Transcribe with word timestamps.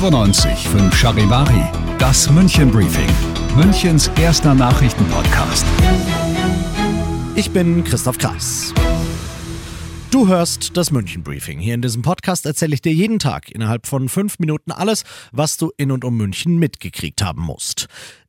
95 0.00 0.66
5 0.66 0.96
Charivari, 0.96 1.62
das 1.98 2.30
München 2.30 2.70
Briefing, 2.70 3.10
Münchens 3.54 4.10
erster 4.18 4.54
Nachrichtenpodcast. 4.54 5.66
Ich 7.34 7.50
bin 7.50 7.84
Christoph 7.84 8.16
Kreis. 8.16 8.72
Du 10.10 10.26
hörst 10.26 10.74
das 10.78 10.90
München 10.90 11.22
Briefing. 11.22 11.58
Hier 11.58 11.74
in 11.74 11.82
diesem 11.82 12.00
Podcast 12.00 12.46
erzähle 12.46 12.72
ich 12.72 12.80
dir 12.80 12.94
jeden 12.94 13.18
Tag 13.18 13.50
innerhalb 13.50 13.86
von 13.86 14.08
fünf 14.08 14.38
Minuten 14.38 14.72
alles, 14.72 15.04
was 15.32 15.58
du 15.58 15.70
in 15.76 15.92
und 15.92 16.02
um 16.02 16.16
München 16.16 16.58
mitgekriegt 16.58 17.22
haben 17.22 17.42
musst. 17.42 17.86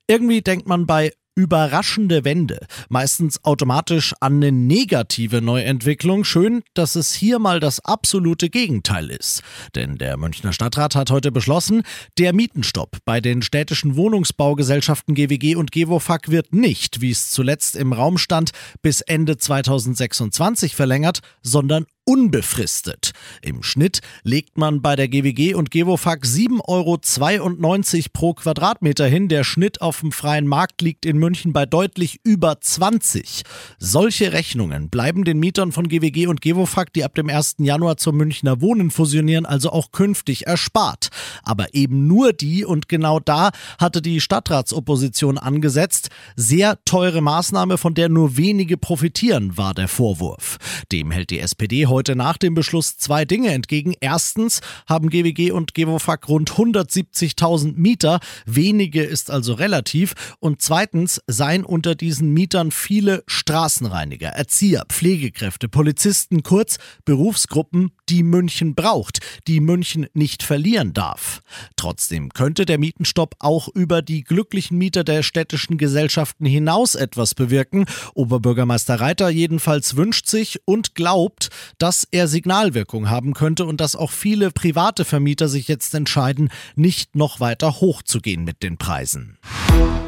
Irgendwie 0.07 0.41
denkt 0.41 0.67
man 0.67 0.85
bei 0.85 1.13
überraschende 1.41 2.23
Wende, 2.23 2.59
meistens 2.87 3.43
automatisch 3.43 4.13
an 4.19 4.35
eine 4.35 4.51
negative 4.51 5.41
Neuentwicklung. 5.41 6.23
Schön, 6.23 6.61
dass 6.75 6.95
es 6.95 7.15
hier 7.15 7.39
mal 7.39 7.59
das 7.59 7.83
absolute 7.83 8.51
Gegenteil 8.51 9.09
ist. 9.09 9.41
Denn 9.73 9.97
der 9.97 10.17
Münchner 10.17 10.53
Stadtrat 10.53 10.95
hat 10.95 11.09
heute 11.09 11.31
beschlossen, 11.31 11.81
der 12.19 12.31
Mietenstopp 12.33 12.97
bei 13.05 13.21
den 13.21 13.41
städtischen 13.41 13.95
Wohnungsbaugesellschaften 13.95 15.15
GWG 15.15 15.55
und 15.55 15.71
GEWOFAG 15.71 16.29
wird 16.29 16.53
nicht, 16.53 17.01
wie 17.01 17.09
es 17.09 17.31
zuletzt 17.31 17.75
im 17.75 17.91
Raum 17.91 18.19
stand, 18.19 18.51
bis 18.83 19.01
Ende 19.01 19.37
2026 19.37 20.75
verlängert, 20.75 21.21
sondern 21.41 21.87
unbefristet. 22.11 23.13
Im 23.41 23.63
Schnitt 23.63 24.01
legt 24.23 24.57
man 24.57 24.81
bei 24.81 24.97
der 24.97 25.07
GWG 25.07 25.53
und 25.53 25.71
GEWOFAG 25.71 26.25
7,92 26.25 26.67
Euro 26.67 26.99
pro 28.11 28.33
Quadratmeter 28.33 29.05
hin. 29.05 29.29
Der 29.29 29.45
Schnitt 29.45 29.81
auf 29.81 30.01
dem 30.01 30.11
freien 30.11 30.45
Markt 30.45 30.81
liegt 30.81 31.05
in 31.05 31.17
München 31.17 31.53
bei 31.53 31.65
deutlich 31.65 32.19
über 32.25 32.59
20. 32.59 33.43
Solche 33.79 34.33
Rechnungen 34.33 34.89
bleiben 34.89 35.23
den 35.23 35.39
Mietern 35.39 35.71
von 35.71 35.87
GWG 35.87 36.27
und 36.27 36.41
GEWOFAG, 36.41 36.91
die 36.93 37.05
ab 37.05 37.15
dem 37.15 37.29
1. 37.29 37.55
Januar 37.59 37.95
zum 37.95 38.17
Münchner 38.17 38.59
Wohnen 38.59 38.91
fusionieren, 38.91 39.45
also 39.45 39.69
auch 39.71 39.93
künftig 39.93 40.47
erspart. 40.47 41.11
Aber 41.43 41.73
eben 41.73 42.07
nur 42.07 42.33
die 42.33 42.65
und 42.65 42.89
genau 42.89 43.21
da 43.21 43.51
hatte 43.79 44.01
die 44.01 44.19
Stadtratsopposition 44.19 45.37
angesetzt. 45.37 46.09
Sehr 46.35 46.77
teure 46.83 47.21
Maßnahme, 47.21 47.77
von 47.77 47.93
der 47.93 48.09
nur 48.09 48.35
wenige 48.35 48.75
profitieren, 48.75 49.55
war 49.55 49.73
der 49.73 49.87
Vorwurf. 49.87 50.57
Dem 50.91 51.11
hält 51.11 51.29
die 51.29 51.39
SPD 51.39 51.85
heute 51.85 52.00
nach 52.09 52.37
dem 52.37 52.53
Beschluss 52.53 52.97
zwei 52.97 53.25
Dinge 53.25 53.49
entgegen. 53.51 53.93
Erstens 53.99 54.61
haben 54.87 55.09
GWG 55.09 55.51
und 55.51 55.73
GEWOFAG 55.73 56.27
rund 56.27 56.51
170.000 56.51 57.73
Mieter. 57.75 58.19
Wenige 58.45 59.03
ist 59.03 59.31
also 59.31 59.53
relativ. 59.53 60.13
Und 60.39 60.61
zweitens 60.61 61.21
seien 61.27 61.63
unter 61.63 61.95
diesen 61.95 62.33
Mietern 62.33 62.71
viele 62.71 63.23
Straßenreiniger, 63.27 64.29
Erzieher, 64.29 64.85
Pflegekräfte, 64.89 65.69
Polizisten, 65.69 66.43
kurz 66.43 66.77
Berufsgruppen, 67.05 67.91
die 68.11 68.23
München 68.23 68.75
braucht, 68.75 69.19
die 69.47 69.61
München 69.61 70.05
nicht 70.13 70.43
verlieren 70.43 70.91
darf. 70.91 71.41
Trotzdem 71.77 72.29
könnte 72.33 72.65
der 72.65 72.77
Mietenstopp 72.77 73.35
auch 73.39 73.69
über 73.69 74.01
die 74.01 74.25
glücklichen 74.25 74.77
Mieter 74.77 75.05
der 75.05 75.23
städtischen 75.23 75.77
Gesellschaften 75.77 76.45
hinaus 76.45 76.95
etwas 76.95 77.35
bewirken. 77.35 77.85
Oberbürgermeister 78.13 78.99
Reiter 78.99 79.29
jedenfalls 79.29 79.95
wünscht 79.95 80.27
sich 80.27 80.59
und 80.65 80.93
glaubt, 80.93 81.49
dass 81.77 82.05
er 82.11 82.27
Signalwirkung 82.27 83.09
haben 83.09 83.33
könnte 83.33 83.63
und 83.63 83.79
dass 83.79 83.95
auch 83.95 84.11
viele 84.11 84.51
private 84.51 85.05
Vermieter 85.05 85.47
sich 85.47 85.69
jetzt 85.69 85.95
entscheiden, 85.95 86.49
nicht 86.75 87.15
noch 87.15 87.39
weiter 87.39 87.79
hochzugehen 87.79 88.43
mit 88.43 88.61
den 88.61 88.77
Preisen. 88.77 89.37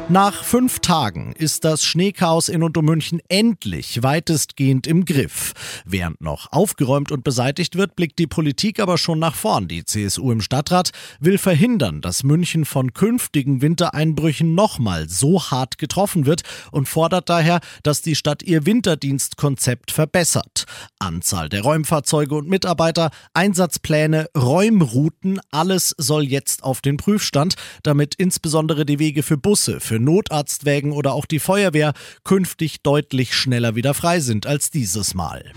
Nach 0.10 0.44
fünf 0.44 0.80
Tagen 0.80 1.34
ist 1.38 1.64
das 1.64 1.86
Schneechaos 1.86 2.50
in 2.50 2.62
und 2.62 2.78
um 2.78 2.86
München 2.86 3.22
endlich 3.30 4.04
weitestgehend 4.04 4.86
im 4.86 5.06
Griff. 5.06 5.54
Während 5.86 6.20
noch 6.20 6.52
aufgeräumt 6.52 7.12
und 7.12 7.24
beseitigt 7.24 7.78
wird, 7.78 7.96
blickt 7.96 8.20
die 8.20 8.28
Politik 8.28 8.82
aber 8.82 8.98
schon 8.98 9.18
nach 9.18 9.34
vorn. 9.34 9.70
Die 9.70 9.86
CSU 9.86 10.32
im 10.32 10.42
Stadtrat 10.42 10.92
will 11.22 11.38
verhindern, 11.38 12.02
dass 12.02 12.24
München 12.24 12.66
von 12.66 12.94
künftigen 12.94 13.62
Wintereinbrüchen 13.62 14.54
nochmal 14.54 15.08
so 15.08 15.42
hart 15.42 15.78
getroffen 15.78 16.26
wird 16.26 16.42
und 16.72 16.90
fordert 16.90 17.30
daher, 17.30 17.62
dass 17.82 18.02
die 18.02 18.16
Stadt 18.16 18.44
ihr 18.44 18.66
Winterdienstkonzept 18.66 19.90
verbessert. 19.92 20.66
Anzahl 21.00 21.48
der 21.48 21.62
Räumfahrzeuge 21.62 22.36
und 22.36 22.50
Mitarbeiter, 22.50 23.10
Einsatzpläne, 23.34 24.28
Räumrouten, 24.38 25.40
alles 25.50 25.96
soll 25.98 26.24
jetzt 26.24 26.64
auf 26.64 26.82
den 26.82 26.98
Prüfstand, 26.98 27.56
damit 27.84 28.16
insbesondere 28.16 28.86
die 28.86 29.00
Wege 29.00 29.24
für 29.24 29.38
Busse, 29.38 29.80
für 29.80 29.93
Notarztwägen 30.00 30.92
oder 30.92 31.14
auch 31.14 31.26
die 31.26 31.40
Feuerwehr 31.40 31.94
künftig 32.24 32.82
deutlich 32.82 33.34
schneller 33.34 33.76
wieder 33.76 33.94
frei 33.94 34.20
sind 34.20 34.46
als 34.46 34.70
dieses 34.70 35.14
Mal. 35.14 35.52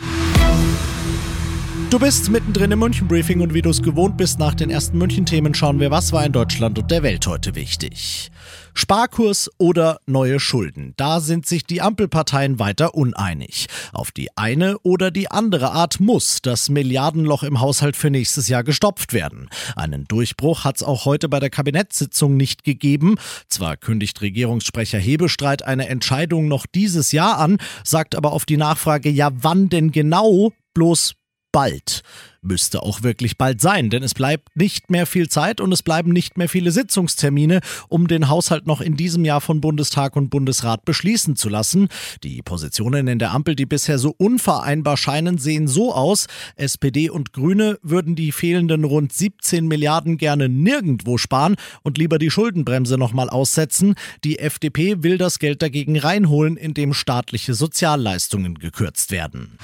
Du 1.89 2.01
bist 2.01 2.31
mittendrin 2.31 2.73
im 2.73 2.81
München-Briefing 2.81 3.41
und 3.41 3.55
wie 3.55 3.63
du 3.63 3.71
es 3.71 3.81
gewohnt 3.81 4.17
bist, 4.17 4.41
nach 4.41 4.55
den 4.55 4.71
ersten 4.71 4.99
München-Themen 4.99 5.55
schauen 5.55 5.79
wir, 5.79 5.93
was 5.93 6.13
war 6.13 6.27
in 6.27 6.33
Deutschland 6.33 6.81
und 6.81 6.91
der 6.91 7.05
Welt 7.05 7.25
heute 7.29 7.55
wichtig. 7.55 8.33
Sparkurs 8.75 9.49
oder 9.57 10.01
neue 10.05 10.41
Schulden. 10.41 10.95
Da 10.97 11.21
sind 11.21 11.47
sich 11.47 11.65
die 11.65 11.81
Ampelparteien 11.81 12.59
weiter 12.59 12.97
uneinig. 12.97 13.69
Auf 13.93 14.11
die 14.11 14.37
eine 14.37 14.79
oder 14.81 15.13
die 15.13 15.31
andere 15.31 15.71
Art 15.71 16.01
muss 16.01 16.43
das 16.43 16.69
Milliardenloch 16.69 17.45
im 17.45 17.61
Haushalt 17.61 17.97
für 17.97 18.11
nächstes 18.11 18.49
Jahr 18.49 18.65
gestopft 18.65 19.13
werden. 19.13 19.49
Einen 19.77 20.07
Durchbruch 20.09 20.65
hat 20.65 20.77
es 20.77 20.83
auch 20.83 21.05
heute 21.05 21.29
bei 21.29 21.39
der 21.39 21.51
Kabinettssitzung 21.51 22.37
nicht 22.37 22.65
gegeben. 22.65 23.15
Zwar 23.49 23.77
kündigt 23.77 24.21
Regierungssprecher 24.21 24.99
Hebestreit 24.99 25.63
eine 25.63 25.89
Entscheidung 25.89 26.49
noch 26.49 26.67
dieses 26.67 27.13
Jahr 27.13 27.39
an, 27.39 27.59
sagt 27.85 28.17
aber 28.17 28.33
auf 28.33 28.45
die 28.45 28.57
Nachfrage, 28.57 29.09
ja 29.09 29.31
wann 29.33 29.69
denn 29.69 29.93
genau, 29.93 30.53
bloß 30.75 31.15
bald. 31.57 32.03
Müsste 32.43 32.83
auch 32.83 33.03
wirklich 33.03 33.39
bald 33.39 33.63
sein, 33.63 33.89
denn 33.89 34.03
es 34.03 34.13
bleibt 34.13 34.55
nicht 34.59 34.91
mehr 34.91 35.07
viel 35.07 35.27
Zeit 35.31 35.59
und 35.59 35.73
es 35.73 35.83
bleiben 35.83 36.13
nicht 36.13 36.37
mehr 36.37 36.51
viele 36.51 36.71
Sitzungstermine, 36.71 37.61
um 37.89 38.09
den 38.09 38.29
Haushalt 38.29 38.67
noch 38.67 38.83
in 38.83 38.95
diesem 38.95 39.25
Jahr 39.25 39.41
von 39.41 39.63
Bundestag 39.63 40.17
und 40.17 40.29
Bundesrat 40.29 40.85
beschließen 40.85 41.35
zu 41.35 41.49
lassen. 41.49 41.89
Die 42.23 42.43
Positionen 42.43 43.09
in 43.09 43.19
der 43.19 43.33
Ampel, 43.33 43.57
die 43.57 43.65
bisher 43.65 43.99
so 43.99 44.15
unvereinbar 44.19 44.99
scheinen, 44.99 45.39
sehen 45.39 45.67
so 45.67 45.95
aus. 45.95 46.27
SPD 46.57 47.09
und 47.09 47.33
Grüne 47.33 47.79
würden 47.83 48.17
die 48.17 48.33
fehlenden 48.33 48.85
rund 48.85 49.15
17 49.15 49.67
Milliarden 49.67 50.19
gerne 50.19 50.51
nirgendwo 50.51 51.17
sparen 51.17 51.57
und 51.83 51.97
lieber 51.97 52.19
die 52.19 52.31
Schuldenbremse 52.31 52.99
nochmal 52.99 53.31
aussetzen. 53.31 53.95
Die 54.25 54.41
FDP 54.41 55.03
will 55.03 55.17
das 55.17 55.39
Geld 55.39 55.63
dagegen 55.63 55.99
reinholen, 55.99 56.59
indem 56.59 56.93
staatliche 56.93 57.55
Sozialleistungen 57.55 58.59
gekürzt 58.59 59.11
werden. 59.11 59.59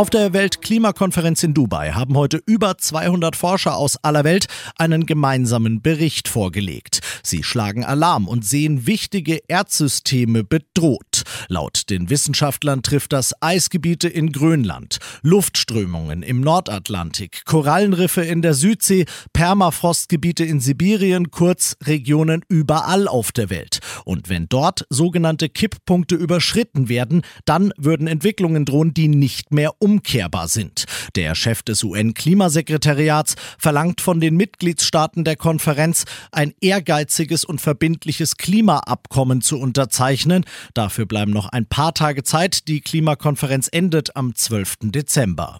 Auf 0.00 0.08
der 0.08 0.32
Weltklimakonferenz 0.32 1.42
in 1.42 1.52
Dubai 1.52 1.90
haben 1.92 2.16
heute 2.16 2.40
über 2.46 2.78
200 2.78 3.36
Forscher 3.36 3.76
aus 3.76 4.02
aller 4.02 4.24
Welt 4.24 4.46
einen 4.78 5.04
gemeinsamen 5.04 5.82
Bericht 5.82 6.26
vorgelegt. 6.26 7.00
Sie 7.22 7.42
schlagen 7.42 7.84
Alarm 7.84 8.28
und 8.28 8.44
sehen 8.44 8.86
wichtige 8.86 9.40
Erdsysteme 9.48 10.44
bedroht. 10.44 11.22
Laut 11.48 11.90
den 11.90 12.10
Wissenschaftlern 12.10 12.82
trifft 12.82 13.12
das 13.12 13.34
Eisgebiete 13.40 14.08
in 14.08 14.32
Grönland, 14.32 14.98
Luftströmungen 15.22 16.22
im 16.22 16.40
Nordatlantik, 16.40 17.44
Korallenriffe 17.44 18.22
in 18.22 18.42
der 18.42 18.54
Südsee, 18.54 19.04
Permafrostgebiete 19.32 20.44
in 20.44 20.60
Sibirien, 20.60 21.30
kurz 21.30 21.76
Regionen 21.84 22.42
überall 22.48 23.08
auf 23.08 23.32
der 23.32 23.50
Welt. 23.50 23.80
Und 24.04 24.28
wenn 24.28 24.48
dort 24.48 24.86
sogenannte 24.90 25.48
Kipppunkte 25.48 26.14
überschritten 26.14 26.88
werden, 26.88 27.22
dann 27.44 27.72
würden 27.76 28.06
Entwicklungen 28.06 28.64
drohen, 28.64 28.94
die 28.94 29.08
nicht 29.08 29.52
mehr 29.52 29.72
umkehrbar 29.78 30.48
sind. 30.48 30.84
Der 31.16 31.34
Chef 31.34 31.62
des 31.62 31.82
UN-Klimasekretariats 31.82 33.34
verlangt 33.58 34.00
von 34.00 34.20
den 34.20 34.36
Mitgliedstaaten 34.36 35.24
der 35.24 35.36
Konferenz, 35.36 36.04
ein 36.32 36.52
ehrgeiziges 37.10 37.44
und 37.44 37.60
verbindliches 37.60 38.36
Klimaabkommen 38.36 39.40
zu 39.40 39.58
unterzeichnen. 39.58 40.44
Dafür 40.74 41.06
bleiben 41.06 41.32
noch 41.32 41.48
ein 41.48 41.66
paar 41.66 41.92
Tage 41.92 42.22
Zeit. 42.22 42.68
Die 42.68 42.80
Klimakonferenz 42.80 43.68
endet 43.70 44.16
am 44.16 44.34
12. 44.34 44.76
Dezember. 44.82 45.58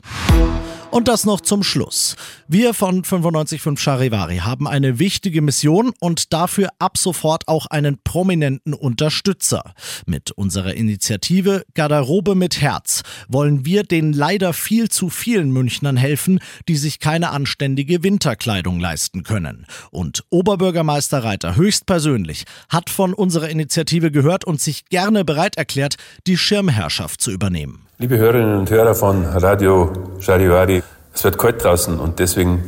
Und 0.91 1.07
das 1.07 1.25
noch 1.25 1.41
zum 1.41 1.63
Schluss. 1.63 2.17
Wir 2.49 2.75
von 2.75 2.97
955 2.97 3.81
Charivari 3.81 4.39
haben 4.39 4.67
eine 4.67 4.99
wichtige 4.99 5.41
Mission 5.41 5.93
und 6.01 6.33
dafür 6.33 6.71
ab 6.81 6.99
sofort 6.99 7.47
auch 7.47 7.67
einen 7.67 7.99
prominenten 8.03 8.75
Unterstützer. 8.75 9.73
Mit 10.07 10.33
unserer 10.33 10.75
Initiative 10.75 11.65
Garderobe 11.75 12.35
mit 12.35 12.61
Herz 12.61 13.03
wollen 13.29 13.65
wir 13.65 13.85
den 13.85 14.13
leider 14.13 14.53
viel 14.53 14.89
zu 14.89 15.11
vielen 15.11 15.53
Münchnern 15.53 15.97
helfen, 15.97 16.41
die 16.67 16.77
sich 16.77 16.99
keine 16.99 17.31
anständige 17.31 18.03
Winterkleidung 18.03 18.81
leisten 18.81 19.23
können. 19.23 19.67
Und 19.93 20.25
Oberbürgermeister 20.31 21.23
Reiter 21.23 21.55
höchstpersönlich 21.55 22.47
hat 22.69 22.91
von 22.91 23.15
unserer 23.15 23.49
Initiative 23.49 24.11
gehört 24.11 24.45
und 24.45 24.61
sich 24.61 24.87
gerne 24.87 25.25
bereit 25.25 25.57
erklärt, 25.57 25.97
die 26.27 26.37
Schirmherrschaft 26.37 27.21
zu 27.21 27.31
übernehmen. 27.31 27.87
Liebe 28.01 28.17
Hörerinnen 28.17 28.61
und 28.61 28.71
Hörer 28.71 28.95
von 28.95 29.27
Radio 29.27 29.93
Charivari, 30.21 30.83
es 31.13 31.23
wird 31.23 31.37
kalt 31.37 31.63
draußen 31.63 32.01
und 32.01 32.19
deswegen 32.19 32.65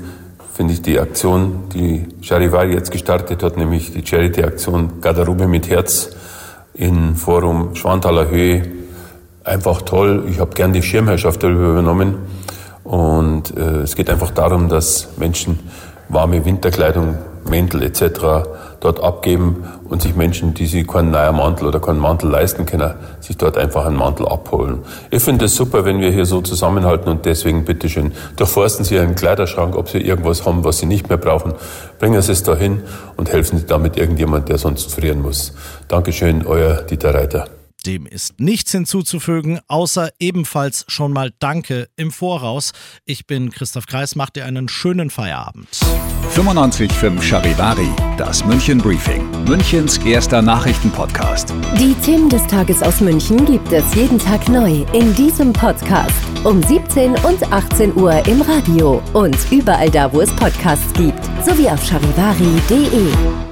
finde 0.53 0.75
ich 0.75 0.83
die 0.83 1.01
Aktion, 1.01 1.71
die 1.73 2.07
Charivari 2.21 2.75
jetzt 2.75 2.91
gestartet 2.91 3.43
hat, 3.43 3.57
nämlich 3.57 3.95
die 3.95 4.07
Charity-Aktion 4.07 5.01
Garderobe 5.01 5.47
mit 5.47 5.71
Herz 5.71 6.11
in 6.75 7.17
Forum 7.17 7.75
Schwanthaler 7.75 8.29
Höhe, 8.29 8.61
einfach 9.43 9.81
toll. 9.81 10.25
Ich 10.29 10.39
habe 10.39 10.53
gern 10.53 10.75
die 10.75 10.83
Schirmherrschaft 10.83 11.43
darüber 11.43 11.71
übernommen 11.71 12.17
und 12.85 13.57
äh, 13.57 13.85
es 13.85 13.97
geht 13.97 14.11
einfach 14.11 14.33
darum, 14.33 14.69
dass 14.69 15.17
Menschen 15.17 15.61
warme 16.11 16.45
Winterkleidung 16.45 17.17
Mäntel 17.49 17.83
etc. 17.83 18.49
dort 18.81 19.03
abgeben 19.03 19.65
und 19.89 20.03
sich 20.03 20.15
Menschen, 20.15 20.55
die 20.55 20.67
sich 20.67 20.87
keinen 20.87 21.11
neuen 21.11 21.37
Mantel 21.37 21.69
oder 21.69 21.81
keinen 21.81 21.99
Mantel 21.99 22.31
leisten 22.31 22.67
können, 22.67 22.95
sich 23.21 23.37
dort 23.37 23.57
einfach 23.59 23.87
einen 23.87 23.97
Mantel 23.97 24.27
abholen. 24.27 24.81
Ich 25.11 25.23
finde 25.23 25.47
es 25.47 25.57
super, 25.57 25.85
wenn 25.85 26.01
wir 26.01 26.11
hier 26.11 26.27
so 26.27 26.41
zusammenhalten 26.41 27.09
und 27.11 27.25
deswegen 27.25 27.65
bitteschön, 27.65 28.13
durchforsten 28.37 28.85
Sie 28.85 28.95
Ihren 28.95 29.15
Kleiderschrank, 29.15 29.77
ob 29.77 29.89
Sie 29.89 29.99
irgendwas 29.99 30.47
haben, 30.47 30.65
was 30.65 30.79
Sie 30.79 30.87
nicht 30.87 31.09
mehr 31.09 31.19
brauchen. 31.19 31.55
Bringen 31.99 32.21
Sie 32.23 32.33
es 32.33 32.43
dahin 32.43 32.83
und 33.17 33.33
helfen 33.33 33.59
Sie 33.59 33.67
damit 33.67 33.97
irgendjemand, 33.97 34.49
der 34.49 34.59
sonst 34.59 34.95
frieren 34.95 35.23
muss. 35.23 35.53
Dankeschön, 35.89 36.47
euer 36.47 36.83
Dieter 36.83 37.15
Reiter. 37.15 37.62
Dem 37.83 38.07
ist 38.07 38.41
nichts 38.41 38.71
hinzuzufügen, 38.73 39.61
außer 39.67 40.11
ebenfalls 40.19 40.85
schon 40.89 41.13
mal 41.13 41.33
Danke 41.39 41.89
im 41.97 42.11
Voraus. 42.11 42.73
Ich 43.05 43.27
bin 43.27 43.51
Christoph 43.51 43.87
Kreis, 43.87 44.15
macht 44.15 44.37
dir 44.37 44.45
einen 44.45 44.69
schönen 44.69 45.11
Feierabend. 45.11 45.69
95.5 46.35 47.21
Charivari, 47.21 47.89
das 48.17 48.45
München 48.45 48.79
Briefing, 48.79 49.29
Münchens 49.45 49.99
erster 49.99 50.41
Nachrichtenpodcast. 50.41 51.53
Die 51.79 51.95
Themen 52.05 52.29
des 52.29 52.47
Tages 52.47 52.83
aus 52.83 53.01
München 53.01 53.45
gibt 53.45 53.71
es 53.73 53.95
jeden 53.95 54.19
Tag 54.19 54.49
neu 54.49 54.85
in 54.93 55.15
diesem 55.15 55.53
Podcast. 55.53 56.15
Um 56.45 56.63
17 56.63 57.13
und 57.25 57.53
18 57.53 57.95
Uhr 57.97 58.27
im 58.27 58.41
Radio 58.43 59.03
und 59.13 59.37
überall 59.51 59.91
da, 59.91 60.13
wo 60.13 60.21
es 60.21 60.31
Podcasts 60.37 60.93
gibt, 60.95 61.23
sowie 61.45 61.69
auf 61.69 61.85
charivari.de. 61.85 63.52